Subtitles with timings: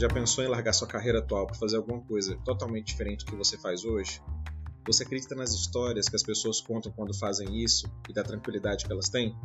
[0.00, 3.36] Já pensou em largar sua carreira atual para fazer alguma coisa totalmente diferente do que
[3.36, 4.18] você faz hoje?
[4.86, 8.90] Você acredita nas histórias que as pessoas contam quando fazem isso e da tranquilidade que
[8.90, 9.36] elas têm?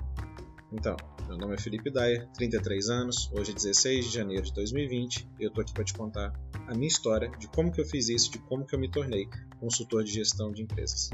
[0.72, 0.96] Então,
[1.28, 5.44] meu nome é Felipe Dyer, 33 anos, hoje é 16 de janeiro de 2020 e
[5.44, 6.32] eu tô aqui para te contar
[6.66, 9.28] a minha história de como que eu fiz isso, de como que eu me tornei
[9.60, 11.10] consultor de gestão de empresas.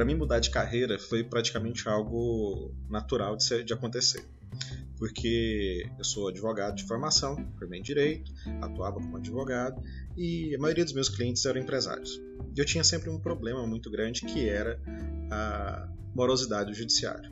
[0.00, 4.24] Para mim mudar de carreira foi praticamente algo natural de, ser, de acontecer
[4.96, 8.32] porque eu sou advogado de formação, formei em direito,
[8.62, 9.78] atuava como advogado
[10.16, 12.18] e a maioria dos meus clientes eram empresários.
[12.56, 14.80] E eu tinha sempre um problema muito grande que era
[15.30, 17.30] a morosidade do judiciário.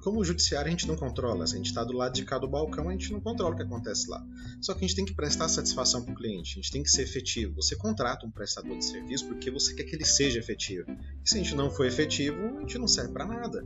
[0.00, 2.38] Como o judiciário a gente não controla, se a gente está do lado de cá
[2.38, 4.24] do balcão, a gente não controla o que acontece lá.
[4.60, 6.90] Só que a gente tem que prestar satisfação para o cliente, a gente tem que
[6.90, 7.56] ser efetivo.
[7.56, 10.90] Você contrata um prestador de serviço porque você quer que ele seja efetivo.
[11.24, 13.64] E se a gente não for efetivo, a gente não serve para nada.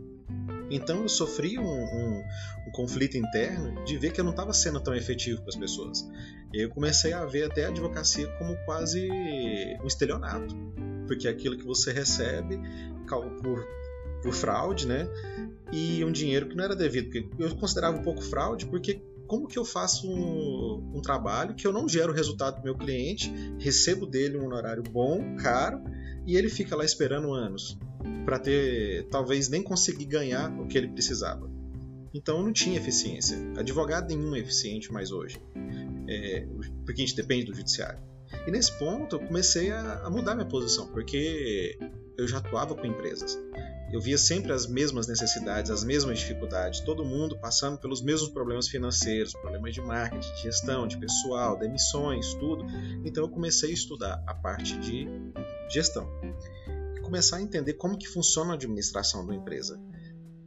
[0.71, 2.25] Então eu sofri um, um,
[2.67, 6.09] um, conflito interno de ver que eu não estava sendo tão efetivo para as pessoas.
[6.53, 9.07] Eu comecei a ver até a advocacia como quase
[9.83, 10.57] um estelionato,
[11.07, 12.59] porque aquilo que você recebe
[13.43, 13.67] por,
[14.23, 15.09] por fraude, né?
[15.73, 17.11] E um dinheiro que não era devido.
[17.39, 21.73] Eu considerava um pouco fraude, porque como que eu faço um, um trabalho que eu
[21.73, 25.83] não gero resultado para meu cliente, recebo dele um honorário bom, caro,
[26.27, 27.79] e ele fica lá esperando anos
[28.25, 31.51] para ter talvez nem conseguir ganhar o que ele precisava.
[32.13, 33.39] Então não tinha eficiência.
[33.57, 35.41] Advogado nenhum é eficiente mais hoje,
[36.07, 36.47] é,
[36.85, 38.01] porque a gente depende do judiciário.
[38.47, 41.79] E nesse ponto eu comecei a, a mudar minha posição, porque
[42.19, 43.39] eu já atuava com empresas.
[43.93, 48.69] Eu via sempre as mesmas necessidades, as mesmas dificuldades, todo mundo passando pelos mesmos problemas
[48.69, 52.65] financeiros, problemas de marketing, de gestão, de pessoal, demissões, tudo.
[53.05, 55.07] Então eu comecei a estudar a parte de
[55.69, 56.09] gestão
[57.13, 59.79] começar a entender como que funciona a administração da empresa.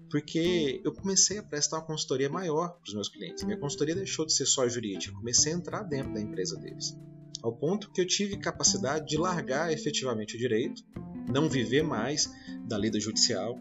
[0.10, 3.44] Porque eu comecei a prestar uma consultoria maior para os meus clientes.
[3.44, 6.98] Minha consultoria deixou de ser só jurídica, comecei a entrar dentro da empresa deles.
[7.46, 10.82] Ao ponto que eu tive capacidade de largar efetivamente o direito,
[11.32, 12.28] não viver mais
[12.68, 13.60] da lida judicial,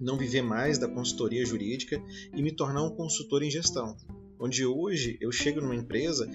[0.00, 2.02] não viver mais da consultoria jurídica
[2.34, 3.94] e me tornar um consultor em gestão.
[4.40, 6.26] Onde hoje eu chego numa empresa,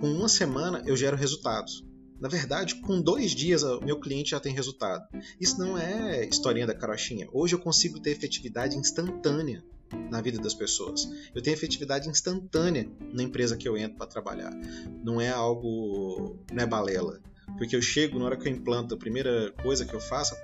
[0.00, 1.84] com uma semana eu gero resultados.
[2.20, 5.04] Na verdade, com dois dias meu cliente já tem resultado.
[5.40, 7.26] Isso não é historinha da carochinha.
[7.32, 9.64] Hoje eu consigo ter efetividade instantânea
[10.10, 11.08] na vida das pessoas.
[11.34, 14.52] Eu tenho efetividade instantânea na empresa que eu entro para trabalhar.
[15.04, 17.20] Não é algo, não é balela.
[17.58, 20.34] Porque eu chego, na hora que eu implanto, a primeira coisa que eu faço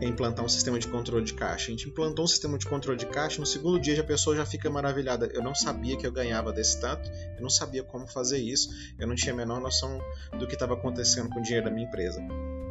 [0.00, 1.68] é implantar um sistema de controle de caixa.
[1.68, 4.46] A gente implantou um sistema de controle de caixa, no segundo dia a pessoa já
[4.46, 5.26] fica maravilhada.
[5.32, 8.68] Eu não sabia que eu ganhava desse tanto, eu não sabia como fazer isso,
[8.98, 10.00] eu não tinha a menor noção
[10.38, 12.20] do que estava acontecendo com o dinheiro da minha empresa.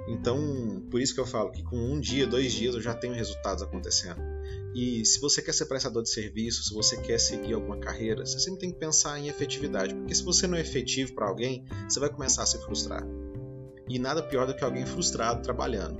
[0.07, 3.13] Então, por isso que eu falo que com um dia, dois dias eu já tenho
[3.13, 4.36] resultados acontecendo.
[4.77, 8.39] E se você quer ser prestador de serviço, se você quer seguir alguma carreira, você
[8.39, 11.99] sempre tem que pensar em efetividade, porque se você não é efetivo para alguém, você
[11.99, 13.03] vai começar a se frustrar.
[13.89, 15.97] E nada pior do que alguém frustrado trabalhando.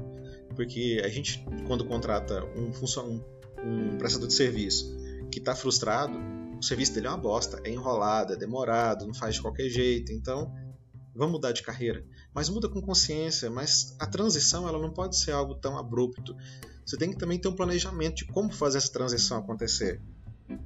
[0.56, 3.24] Porque a gente, quando contrata um, um,
[3.64, 4.96] um prestador de serviço
[5.32, 6.16] que está frustrado,
[6.60, 10.12] o serviço dele é uma bosta, é enrolado, é demorado, não faz de qualquer jeito.
[10.12, 10.54] Então,
[11.16, 12.06] vamos mudar de carreira.
[12.32, 16.36] Mas muda com consciência, mas a transição ela não pode ser algo tão abrupto.
[16.88, 20.02] Você tem que também ter um planejamento de como fazer essa transição acontecer.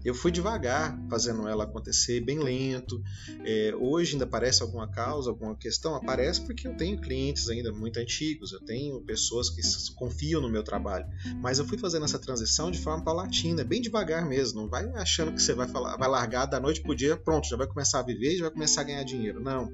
[0.03, 3.01] Eu fui devagar fazendo ela acontecer, bem lento.
[3.43, 5.95] É, hoje ainda aparece alguma causa, alguma questão?
[5.95, 9.61] Aparece porque eu tenho clientes ainda muito antigos, eu tenho pessoas que
[9.95, 11.05] confiam no meu trabalho.
[11.41, 14.61] Mas eu fui fazendo essa transição de forma paulatina, bem devagar mesmo.
[14.61, 17.57] Não vai achando que você vai, falar, vai largar da noite pro dia, pronto, já
[17.57, 19.39] vai começar a viver, já vai começar a ganhar dinheiro.
[19.39, 19.71] Não.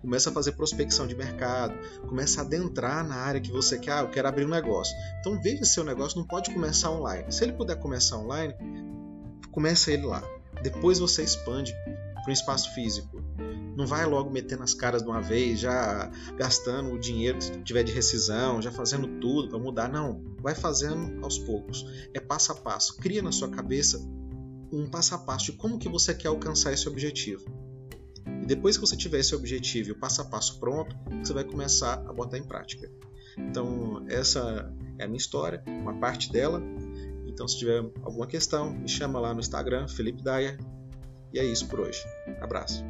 [0.00, 1.74] Começa a fazer prospecção de mercado,
[2.06, 3.92] começa a adentrar na área que você quer.
[3.92, 4.94] Ah, eu quero abrir um negócio.
[5.18, 7.30] Então veja se seu negócio não pode começar online.
[7.30, 8.54] Se ele puder começar online,
[9.50, 10.22] começa ele lá.
[10.62, 11.74] Depois você expande
[12.22, 13.22] para um espaço físico.
[13.76, 17.82] Não vai logo metendo as caras de uma vez, já gastando o dinheiro que tiver
[17.82, 19.88] de rescisão, já fazendo tudo para mudar.
[19.88, 21.86] Não, vai fazendo aos poucos.
[22.12, 22.96] É passo a passo.
[22.96, 23.98] Cria na sua cabeça
[24.72, 27.44] um passo a passo de como que você quer alcançar esse objetivo.
[28.42, 31.44] E depois que você tiver esse objetivo e o passo a passo pronto, você vai
[31.44, 32.90] começar a botar em prática.
[33.38, 36.62] Então, essa é a minha história, uma parte dela.
[37.40, 40.58] Então, se tiver alguma questão, me chama lá no Instagram, Felipe Dyer.
[41.32, 42.04] E é isso por hoje.
[42.38, 42.84] Abraço.